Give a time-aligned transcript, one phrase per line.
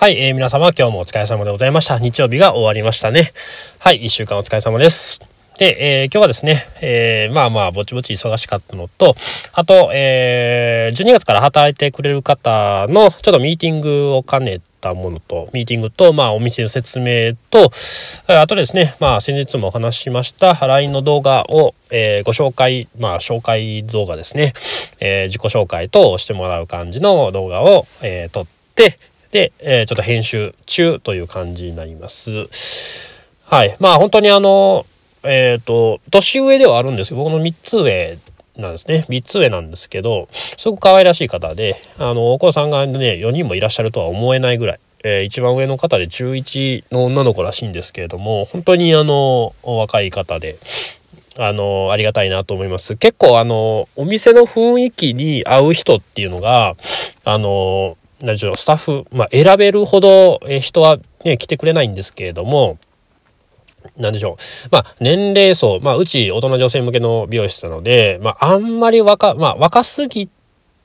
[0.00, 1.98] はい、えー、皆様今日もお疲れ様でございました。
[1.98, 3.34] 日曜日が終わりましたね。
[3.80, 5.20] はい、一週間お疲れ様です。
[5.58, 9.14] で、えー、今日はですね、えー、まあまあ、ぼちぼち忙しかったのと、
[9.52, 17.70] あと、えー、12月から働いてくれる方の、ちょっとミーティングを兼ねたものと、ミーティングと、まあ、お店の説明と、
[18.26, 24.54] あとですね、まあ、先日もお話ししました、LINE の動画を、えー、ご紹介、まあ、紹介動画ですね、
[25.00, 28.96] えー、自己紹介としてもらう感じの動画を、えー、撮って、
[29.32, 32.30] で、えー、ちょっと編集中という感じになります。
[33.44, 33.76] はい。
[33.78, 34.86] まあ本当にあの、
[35.22, 38.18] えっ、ー、と、年上ではあるんですけど、僕の3つ上
[38.56, 39.06] なんですね。
[39.08, 50.56] 3つ上なんですけど、すごく可愛らしい方で、あの、お子さんがね、4人もいらっしゃるとは思えないぐらい、えー、一番上の方で中1の女の子らしいんですけれども、本当にあの、お若い方で、
[51.38, 52.96] あの、ありがたいなと思います。
[52.96, 56.76] 結構あの、お店の雰囲気に合う人っていうのが、
[57.24, 62.78] あの、何でしょう、スタッフ、まあ、選べるほど、人はね、来てくれないんですけれども、
[63.96, 64.68] 何でしょう。
[64.70, 70.39] まあ、年齢層、まあ、うち大人女性向けの美容室なので、まあ、あんまり若、まあ、若すぎて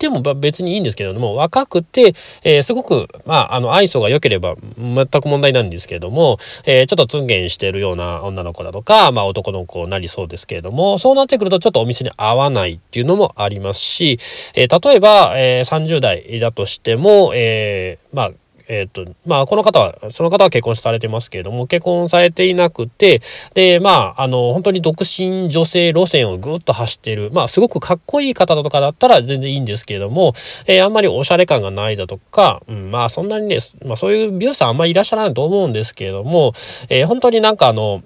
[0.10, 14.20] も別にいいんですけれども若くて、えー、すごく、まあ、あの愛想が良ければ全く問題なんですけれども、えー、ちょっとツンゲンしてるような女の子だとか、まあ、男の子になりそうですけれどもそうなってくるとちょっとお店に合わないっていうのもありますし、
[14.56, 18.32] えー、例えば、え30代だとしても、えまあ
[18.68, 23.22] えっ、と、まあ、この方は、その方は結婚されてますけれども、結婚されていなくて、
[23.54, 30.34] で、まあ、あの、本当に独身女性路線をぐっと走ってる、まあ、すごくかっこいい方とかだったら全然いいんですけれども、
[30.66, 36.54] えー、あんまりおしゃれ感がないだとか、うん、まあ、そんなにね、まあ、そういう美容師さんあんまりいらっしゃらないと思うんですけれども、
[36.90, 38.04] えー、本当になんかあの、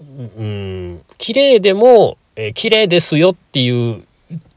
[0.00, 4.04] うん、綺麗でも、えー、綺麗ですよっていう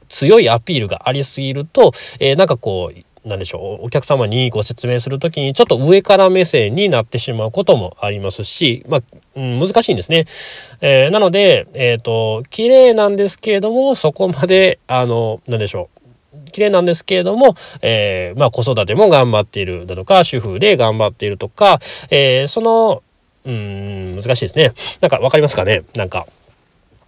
[0.10, 9.02] 強いアピールがありすぎると、えー、なんかこう、何でしょうお客様にご説明する時にちょっと上から目線になってしまうこともありますし、まあ、
[9.36, 10.26] うん、難しいんですね。
[10.82, 15.90] えー、なので、えっ、ー、と綺麗なんですけれどもそこまであの何でしょ
[16.34, 21.80] う綺麗なんですけれども、えー、まあ、子育ても頑張っているだとか主婦で頑張っているとか、
[22.12, 23.04] えー、その
[23.46, 24.74] うん難しいですね。
[25.02, 25.84] なんか分かりますかね？
[25.96, 26.28] なんか。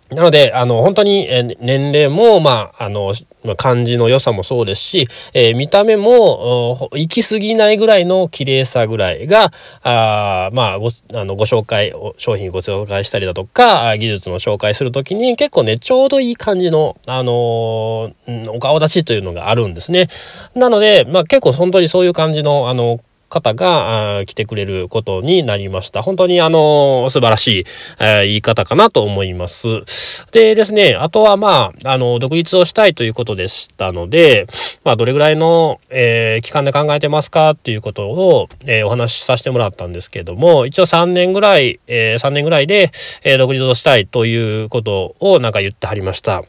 [0.10, 3.14] なので、あの、本当に、え年齢も、まあ、あの、
[3.58, 9.52] 感じの良さもそうですし、えー、見た目も、行き過ぎないぐらいの綺麗さぐらいが、
[9.84, 20.08] あまあ、ご、あの、ご紹介、商品ご紹介したりだとか、技術の紹介するときに結構ね、ちょうどいい感じの、あのー、お顔立ちというのがあるんですね。
[20.56, 26.02] なので、まあ、結構本当にそういう感じの、あの、方が来てくれることになりました。
[26.02, 27.66] 本当にあの素晴らしい、
[28.00, 29.68] えー、言い方かなと思います。
[30.32, 34.48] でですね、あとはまあ、あの、独立をしたいということでしたので、
[34.84, 42.92] まあ、どれぐらいの、えー、期間で考えてますかっていうことを、えー、お話しさせてもらったんですけれども、一応3年ぐらい、えー、3年ぐらいで、
[43.24, 46.44] え、独立をしたいということをなんか言ってはりました。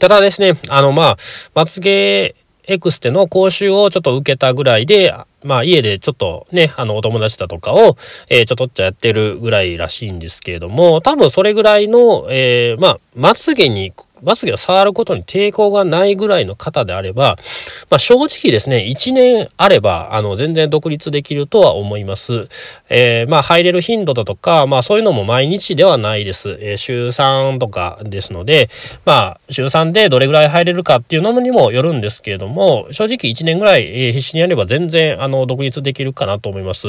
[0.00, 1.16] ただですね、あの、まあ、
[1.54, 2.34] まつげ
[2.66, 7.96] エクステの講習をちょっと受けたぐらいで、まあ家でちょっとね、あのお友達だとかを、
[8.28, 17.36] えー、ちょっとっちゃやってるぐらいらしいんですけれども、多分それぐらいの、えー、まあ、まつげにまつげを触ることに抵抗がないぐらいの方であれば、
[17.90, 22.48] まあ、正直ですね、1年あれば、あの、全然独立できるとは思います。
[22.88, 26.58] えー、まあ、入れる頻度だとか、まあ、そういうのも毎日ではないです。
[26.60, 28.68] えー、週3とかですので、
[29.04, 36.88] まあ、週3でどれぐらい入れるかっていうのにもよるんですけれども、正直1年ぐらい、えー、必死にやれば全然、あの、独立できるかなと思います。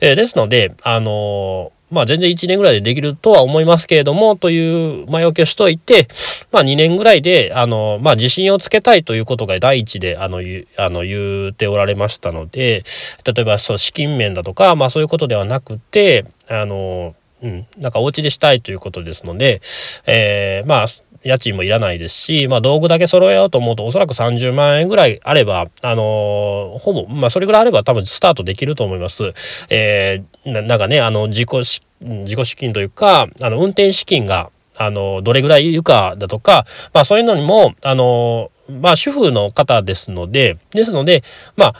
[0.00, 6.08] えー、ですので、あのまあ全然1年ぐらいでできるとは思いますけれども、という前置きをしといて、
[6.52, 10.38] まあ2年ぐらいで、あの、まあ自信をつけたいということが第一で、あの、
[10.76, 12.84] あの言うておられましたので、
[13.24, 19.60] 例えばそう資金面だとか、まあそういうことではなくて、あの、うん、なんかお家でしたいということですので、
[20.06, 20.86] えー、まあ
[21.24, 29.32] 家賃もいらないですし、まあ、道具だけ揃えようと思うとおそらく30万円ぐらいあれば、あのー、ほぼ、まあ、それぐらいあれば多分スタートできると思います。
[29.70, 41.24] えー、なんかね、あの、自己資、自己資金というか、あの、運転資金が、あの、どれぐらいいるかだとか、まあ、そういうのにも、あのー、まあ、主婦の方ですので、ですので、
[41.56, 41.74] まあ、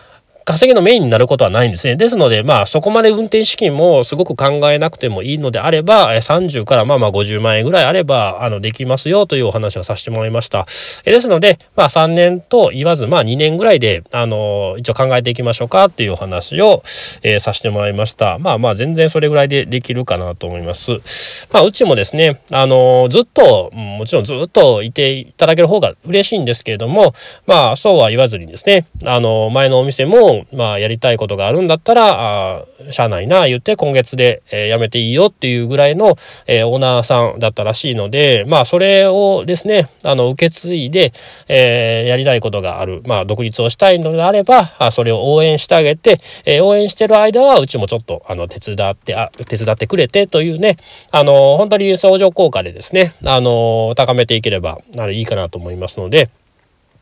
[0.48, 1.96] 稼ぎのメインになることはないんですね。
[1.96, 10.64] ですので、まあ、そこまで運転資金もすごく考えなくてもいいのであれば、30からまあまあ50万円ぐらいあれば、あの、できますよというお話をさせてもらいました。
[11.04, 16.82] えですので、まあ3年と言わず、まあ2年ぐらいで、あの、一応考えていきましょうかっていうお話を、
[17.22, 18.38] えー、させてもらいました。
[18.38, 21.46] まあまあ全然それぐらいでできるかなと思います。
[21.52, 27.12] まあうちもですね、あの、ずっと、もちろんずっといていただける方が嬉しいんですけれども、
[27.46, 41.12] まあそうは言わずにですね、あの、前のお店もまあ、やりたいことがあるんだったら、あしゃあないな、言って、今月で、えー、辞めていいよっていうぐらいの、えー、オーナーさんだったらしいので、まあ、それをですね、あの、受け継いで、
[41.48, 50.76] えー、やりたいことがある、まあ、独立をしたいのであれば、あそれを応援してあげて、えー、応援してる間は、うちもちょっと、あの、手伝って、あ、手伝ってくれてというね、
[51.10, 56.30] あの、本当に相乗効果でですね、あの、高めていければ、あいいかなと思いますので、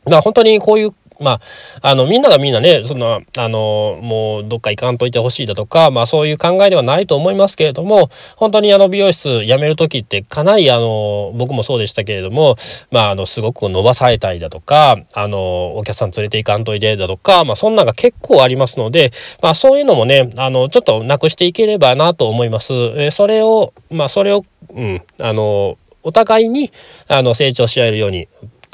[0.08, 1.40] まあ、本当にこういうま
[1.82, 12.56] あ、あの、みんながみんなね、そんな、あの、もうどっか行かんといてほしいだとか、まあそういう考えではないと思いますけれども、本当にあの美容室辞める時ってかなりあの、僕もそうでしたけれども、
[12.90, 19.10] まああの、すごく伸ばされたいだとか、あの、お客さん連れて行かんといてだとか、まあそんなんが結構ありますので、
[19.42, 22.72] まあそういうのもね、あの、ちょっとなくしていければなと思います。
[22.96, 26.70] えそれを、まあそれを、うん、あの、お互いに
[27.08, 28.28] あの成長し合えるように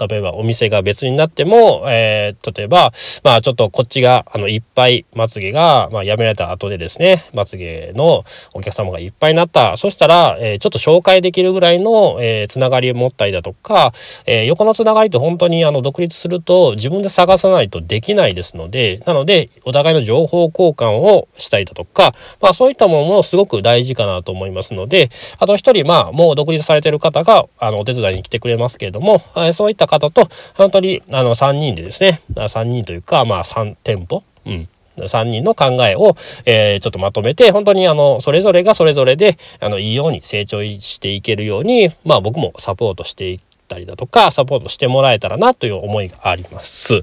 [0.09, 9.77] 例えばお店が別になっても、えー、例えば、まあちょっとこっちが、あの、いっぱいまつげが、まあやめられた後でですね、まつげのお客様がいっぱいになった。
[9.77, 13.93] そしたら、えー、ちょっと紹介できるぐらいの、えー、つながりを持ったりだとか、
[14.27, 36.17] えー、横のつながりって本当にあの、独立すると自分で探さないとできないですので、なので、お互いの情報交換をしたりだとか、まあそういったものもすごく大事かなと思いますので、あと一人、まあもう独立されてる方が、あの、お手伝いに来てくれますけれども、え、そういった方と本当にあの3人でですね3人というかまあ3店舗、うん、3人の考えを、
[36.47, 47.00] えー、ちょっとまとめて本当にあのそれぞれがそれぞれであのいいように成長していけるようにまあ僕もサポートしていったりだとかサポートしてもらえたらなという思いがあります。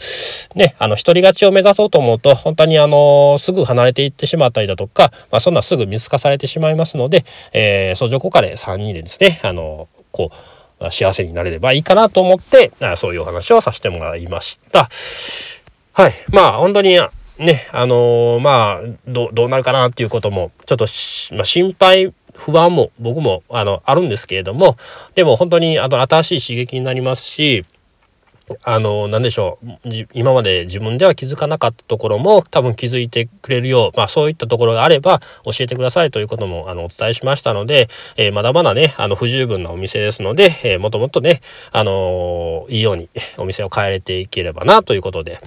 [0.56, 10.58] ね、あの一人勝ちを目指そうと思うと本当にあのすぐ離れていってしまったりだとか、まあ、そんなすぐ見透かされてしまいますので、えー、相乗効果で3人でですねあのこう
[10.91, 14.89] 幸せになれればいいかなと思ってそういうお話をさせてもらいました。
[15.93, 16.13] はい。
[16.31, 16.99] まあ本当に
[17.39, 20.85] ね、あのー、まあどうなるかなっていうこともちょっと、
[21.35, 24.77] まあ、心配不安も僕もあのあるんですけれども
[25.15, 27.65] でも本当にあの新しい刺激になりますし
[28.63, 29.68] あの何でしょう。
[30.13, 37.88] 今まで自分では気づかなかったところも多分気づいてくれるよう、まあ、そういったところがあれば教えてくださいということもあのお伝えしましたので、
[38.18, 41.42] えー、まだまだねあの不十分なお店ですので、えー、もっともっとね、
[41.72, 45.40] あのー、いいようにお店を変えていければなということで、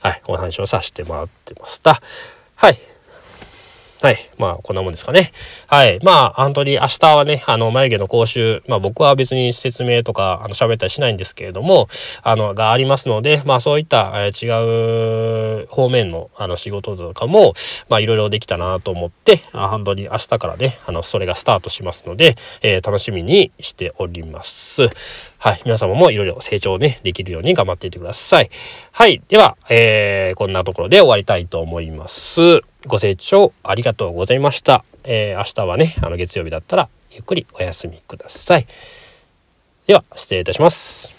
[0.00, 2.00] はい、お話をさせてもらってました。
[2.56, 2.95] はい
[4.06, 4.30] はい。
[4.38, 5.32] まあ、こんなもんですかね。
[5.66, 5.98] はい。
[6.00, 11.88] まあ、本当に明日はね、あの、眉毛の講習、まあ僕は別に説明とか、あの、喋ったりしないんですけれども、
[12.22, 17.54] あの、がありますので、まあそういった、えー、違う方面の、あの、仕事とかも、
[17.88, 24.88] まあいろいろできたなと思って、あ本当に明日からね、あの、それがスタートしますので、えー、楽しみにしております。
[25.46, 25.60] はい。
[25.64, 28.50] 皆様もいろいろ成長ね、できるように頑張っていってください。
[28.90, 29.22] はい。
[29.28, 32.62] では、えー、こんなところで終わりたいと思います。
[32.88, 34.84] ご清聴ありがとうございました。
[35.04, 38.66] えー、明日はね、あの月曜日だったらゆっくりお休みください。
[39.86, 41.15] では、失礼いたします。